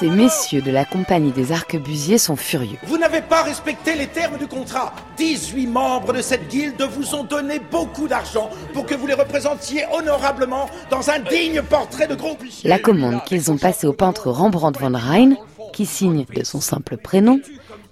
[0.00, 2.78] Ces messieurs de la compagnie des arquebusiers sont furieux.
[2.86, 4.92] Vous n'avez pas respecté les termes du contrat.
[5.18, 9.84] 18 membres de cette guilde vous ont donné beaucoup d'argent pour que vous les représentiez
[9.96, 14.80] honorablement dans un digne portrait de gros La commande qu'ils ont passée au peintre Rembrandt
[14.80, 15.36] von Rijn,
[15.72, 17.38] qui signe de son simple prénom,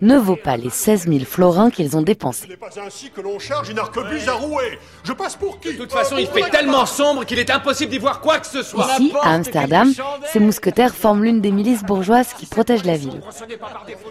[0.02, 2.48] ne vaut pas les 16 000 florins qu'ils ont dépensés.
[2.48, 4.78] n'est pas ainsi que l'on charge une arquebuse à rouer.
[5.05, 7.98] Je passe pour qui De toute façon, il fait tellement sombre qu'il est impossible d'y
[7.98, 8.88] voir quoi que ce soit.
[8.98, 9.92] Ici, à Amsterdam,
[10.33, 13.23] ces mousquetaires forment l'une des milices bourgeoises qui protègent la ville.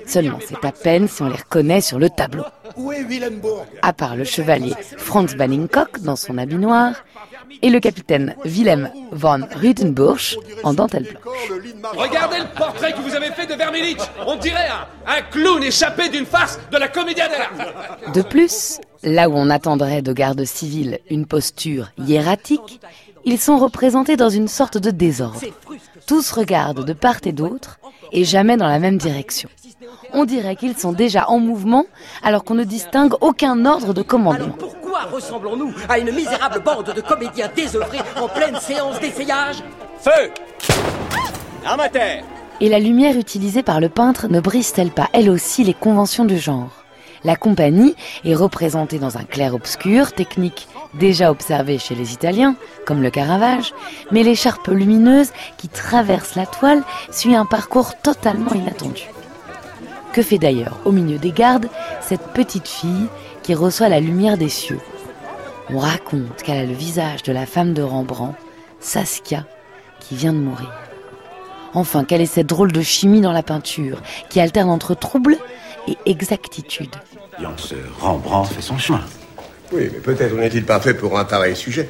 [0.07, 2.43] Seulement, c'est à peine si on les reconnaît sur le tableau.
[2.77, 3.65] Où est Willenbourg?
[3.81, 6.93] À part le chevalier Franz Banningcock dans son habit noir
[7.61, 11.61] et le capitaine Willem von Rudenbusch en dentelle blanche.
[11.95, 13.99] Regardez le portrait que vous avez fait de Vermillich.
[14.25, 18.13] On dirait un, un clown échappé d'une farce de la dell'arte.
[18.13, 22.79] De plus, là où on attendrait de garde civile une posture hiératique,
[23.25, 25.41] ils sont représentés dans une sorte de désordre.
[26.07, 27.79] Tous regardent de part et d'autre
[28.11, 29.49] et jamais dans la même direction.
[30.13, 31.85] On dirait qu'ils sont déjà en mouvement
[32.23, 34.57] alors qu'on ne distingue aucun ordre de commandement.
[35.09, 39.63] Ressemblons-nous à une misérable bande de comédiens désœuvrés en pleine séance d'essayage
[39.99, 40.31] Feu
[41.65, 42.23] Amateur
[42.59, 46.37] Et la lumière utilisée par le peintre ne brise-t-elle pas elle aussi les conventions du
[46.37, 46.83] genre?
[47.23, 53.11] La compagnie est représentée dans un clair-obscur, technique déjà observée chez les Italiens, comme le
[53.11, 53.73] Caravage,
[54.11, 59.03] mais l'écharpe lumineuse qui traverse la toile suit un parcours totalement inattendu.
[60.13, 61.69] Que fait d'ailleurs, au milieu des gardes,
[62.01, 63.07] cette petite fille
[63.43, 64.79] qui reçoit la lumière des cieux?
[65.69, 68.37] On raconte qu'elle a le visage de la femme de Rembrandt,
[68.79, 69.45] Saskia,
[69.99, 70.71] qui vient de mourir.
[71.73, 75.37] Enfin, quelle est cette drôle de chimie dans la peinture, qui alterne entre trouble
[75.87, 76.95] et exactitude
[77.57, 79.01] Ce Rembrandt fait son chemin.
[79.71, 81.89] Oui, mais peut-être n'est-il pas fait pour un pareil sujet.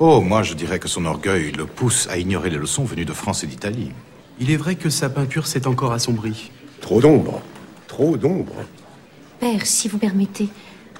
[0.00, 3.12] Oh, moi je dirais que son orgueil le pousse à ignorer les leçons venues de
[3.12, 3.92] France et d'Italie.
[4.40, 6.50] Il est vrai que sa peinture s'est encore assombrie.
[6.80, 7.42] Trop d'ombre.
[7.86, 8.54] Trop d'ombre.
[9.38, 10.48] Père, si vous permettez,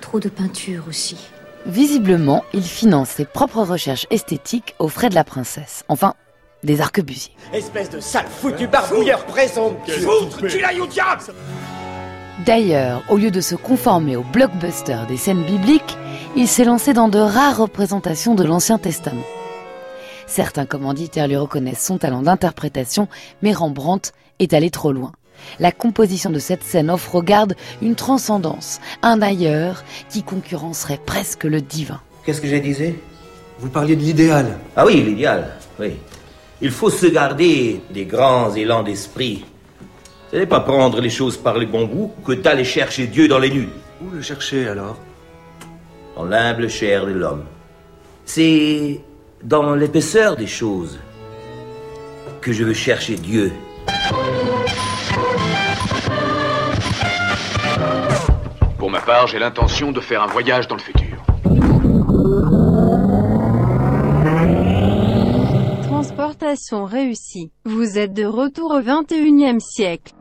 [0.00, 1.17] trop de peinture aussi.
[1.66, 5.84] Visiblement, il finance ses propres recherches esthétiques aux frais de la princesse.
[5.88, 6.15] Enfin,
[6.62, 7.32] des arquebusiers.
[7.53, 10.06] Espèce de sale foutu barbouilleur présomptueux
[10.49, 11.22] Tu l'as au diable
[12.47, 15.99] D'ailleurs, au lieu de se conformer au blockbuster des scènes bibliques,
[16.37, 19.25] il s'est lancé dans de rares représentations de l'Ancien Testament.
[20.26, 23.09] Certains commanditaires lui reconnaissent son talent d'interprétation,
[23.43, 25.12] mais Rembrandt est allé trop loin.
[25.59, 31.45] La composition de cette scène offre aux gardes une transcendance, un ailleurs qui concurrencerait presque
[31.45, 32.01] le divin.
[32.25, 32.97] Qu'est-ce que j'ai disais
[33.59, 34.59] Vous parliez de l'idéal.
[34.77, 35.95] Ah oui, l'idéal, oui.
[36.62, 39.45] Il faut se garder des grands élans d'esprit.
[40.31, 43.39] Ce n'est pas prendre les choses par les bons bouts que d'aller chercher Dieu dans
[43.39, 43.69] les nues.
[44.03, 44.99] Où le chercher alors?
[46.17, 47.45] Dans l'humble chair de l'homme.
[48.27, 49.00] C'est
[49.43, 50.99] dans l'épaisseur des choses
[52.41, 53.53] que je veux chercher Dieu.
[58.91, 61.23] Pour ma part, j'ai l'intention de faire un voyage dans le futur.
[65.84, 67.53] Transportation réussie.
[67.65, 70.12] Vous êtes de retour au 21e siècle.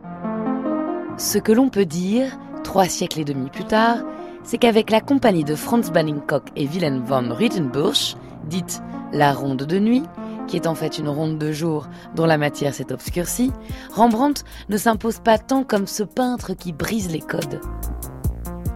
[1.17, 4.03] Ce que l'on peut dire, trois siècles et demi plus tard,
[4.43, 9.79] c'est qu'avec la compagnie de Franz Banningcock et Wilhelm von Rittenbusch, dite la ronde de
[9.79, 10.03] nuit,
[10.47, 13.51] qui est en fait une ronde de jour dont la matière s'est obscurcie,
[13.95, 17.61] Rembrandt ne s'impose pas tant comme ce peintre qui brise les codes.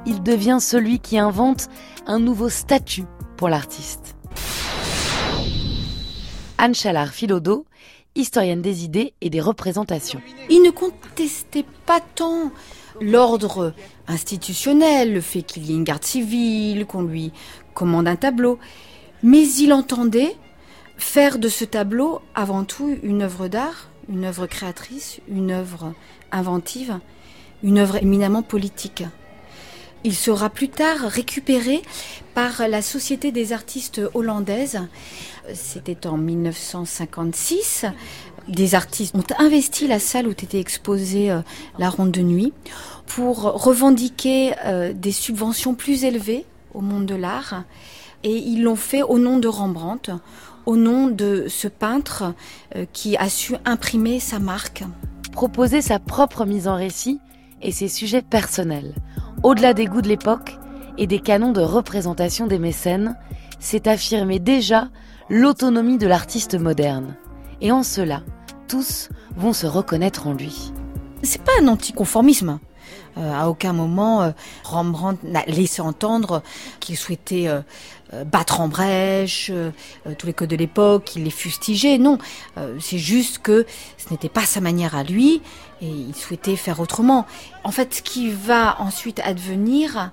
[0.05, 1.69] Il devient celui qui invente
[2.05, 3.05] un nouveau statut
[3.37, 4.15] pour l'artiste.
[6.57, 7.65] Anne Chalard Philodo,
[8.15, 10.21] historienne des idées et des représentations.
[10.49, 12.51] Il ne contestait pas tant
[13.01, 13.73] l'ordre
[14.07, 17.31] institutionnel, le fait qu'il y ait une garde civile, qu'on lui
[17.73, 18.59] commande un tableau,
[19.23, 20.35] mais il entendait
[20.97, 25.93] faire de ce tableau avant tout une œuvre d'art, une œuvre créatrice, une œuvre
[26.31, 26.99] inventive,
[27.63, 29.03] une œuvre éminemment politique.
[30.05, 31.81] Il sera plus tard récupéré
[32.33, 34.81] par la Société des artistes hollandaises.
[35.53, 37.85] C'était en 1956.
[38.49, 41.39] Des artistes ont investi la salle où était exposée euh,
[41.79, 42.51] la ronde de nuit
[43.05, 47.63] pour revendiquer euh, des subventions plus élevées au monde de l'art.
[48.25, 50.11] Et ils l'ont fait au nom de Rembrandt,
[50.65, 52.33] au nom de ce peintre
[52.75, 54.83] euh, qui a su imprimer sa marque.
[55.31, 57.19] Proposer sa propre mise en récit
[57.61, 58.93] et ses sujets personnels.
[59.43, 60.57] Au-delà des goûts de l'époque
[60.97, 63.17] et des canons de représentation des mécènes,
[63.59, 64.87] c'est affirmer déjà
[65.29, 67.17] l'autonomie de l'artiste moderne.
[67.59, 68.23] Et en cela,
[68.69, 70.71] tous vont se reconnaître en lui.
[71.23, 72.59] C'est pas un anticonformisme.
[73.17, 74.31] Euh, à aucun moment, euh,
[74.63, 76.41] Rembrandt n'a laissé entendre
[76.79, 77.61] qu'il souhaitait euh,
[78.25, 79.51] battre en brèche
[80.19, 81.97] tous les codes de l'époque, qu'il les fustigeait.
[81.97, 82.19] Non,
[82.79, 83.65] c'est juste que
[83.97, 85.41] ce n'était pas sa manière à lui
[85.81, 87.25] et il souhaitait faire autrement.
[87.63, 90.11] En fait, ce qui va ensuite advenir,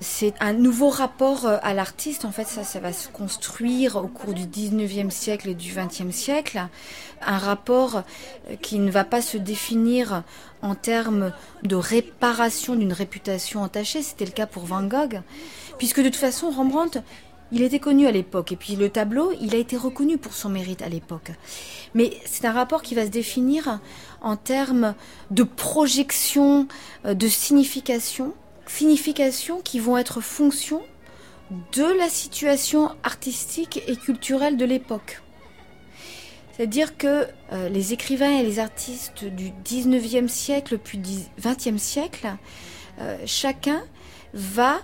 [0.00, 2.24] c'est un nouveau rapport à l'artiste.
[2.24, 6.10] En fait, ça, ça va se construire au cours du 19e siècle et du 20e
[6.10, 6.66] siècle.
[7.20, 8.02] Un rapport
[8.62, 10.22] qui ne va pas se définir
[10.62, 11.32] en termes
[11.64, 12.41] de réparation
[12.76, 14.02] d'une réputation entachée.
[14.02, 15.20] C'était le cas pour Van Gogh.
[15.78, 17.02] Puisque de toute façon, Rembrandt,
[17.52, 18.52] il était connu à l'époque.
[18.52, 21.30] Et puis le tableau, il a été reconnu pour son mérite à l'époque.
[21.94, 23.80] Mais c'est un rapport qui va se définir
[24.20, 24.94] en termes
[25.30, 26.66] de projection,
[27.04, 28.34] euh, de signification
[28.66, 30.82] significations qui vont être fonction
[31.74, 35.20] de la situation artistique et culturelle de l'époque.
[36.56, 42.28] C'est-à-dire que euh, les écrivains et les artistes du 19e siècle puis du 20e siècle,
[43.00, 43.82] euh, chacun
[44.34, 44.76] va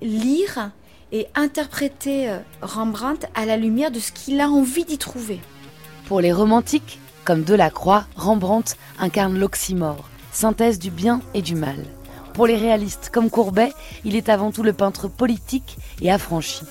[0.00, 0.70] lire
[1.12, 5.40] et interpréter euh, Rembrandt à la lumière de ce qu'il a envie d'y trouver.
[6.06, 11.84] Pour les romantiques, comme Delacroix, Rembrandt incarne l'oxymore, synthèse du bien et du mal.
[12.32, 13.72] Pour les réalistes comme Courbet,
[14.04, 16.62] il est avant tout le peintre politique et affranchi.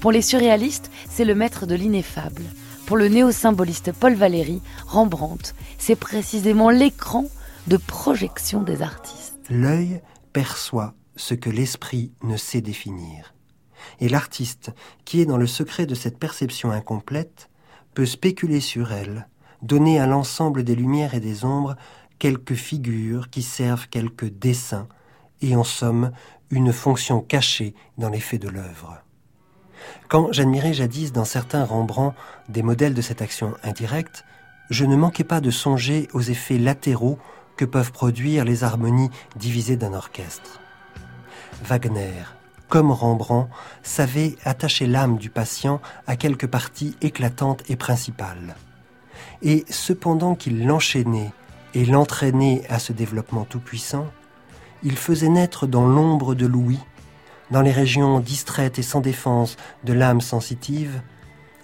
[0.00, 2.42] Pour les surréalistes, c'est le maître de l'ineffable.
[2.90, 7.26] Pour le néo-symboliste Paul Valéry, Rembrandt, c'est précisément l'écran
[7.68, 9.38] de projection des artistes.
[9.48, 10.02] L'œil
[10.32, 13.32] perçoit ce que l'esprit ne sait définir.
[14.00, 14.72] Et l'artiste,
[15.04, 17.48] qui est dans le secret de cette perception incomplète,
[17.94, 19.28] peut spéculer sur elle,
[19.62, 21.76] donner à l'ensemble des lumières et des ombres
[22.18, 24.88] quelques figures qui servent quelques dessins,
[25.42, 26.10] et en somme
[26.50, 29.00] une fonction cachée dans l'effet de l'œuvre.
[30.08, 32.16] Quand j'admirais jadis dans certains Rembrandt
[32.48, 34.24] des modèles de cette action indirecte,
[34.70, 37.18] je ne manquais pas de songer aux effets latéraux
[37.56, 40.60] que peuvent produire les harmonies divisées d'un orchestre.
[41.64, 42.24] Wagner,
[42.68, 43.50] comme Rembrandt,
[43.82, 48.56] savait attacher l'âme du patient à quelques parties éclatantes et principales.
[49.42, 51.32] Et cependant qu'il l'enchaînait
[51.74, 54.06] et l'entraînait à ce développement tout-puissant,
[54.82, 56.78] il faisait naître dans l'ombre de Louis,
[57.50, 61.02] dans les régions distraites et sans défense de l'âme sensitive,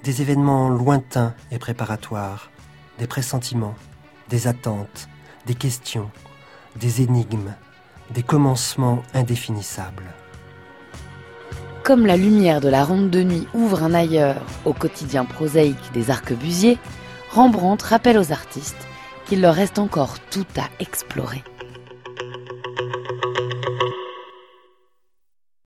[0.03, 2.50] des événements lointains et préparatoires,
[2.99, 3.75] des pressentiments,
[4.29, 5.09] des attentes,
[5.47, 6.11] des questions,
[6.77, 7.55] des énigmes,
[8.11, 10.15] des commencements indéfinissables.
[11.83, 16.11] Comme la lumière de la ronde de nuit ouvre un ailleurs au quotidien prosaïque des
[16.11, 16.79] arquebusiers,
[17.31, 18.88] Rembrandt rappelle aux artistes
[19.27, 21.44] qu'il leur reste encore tout à explorer.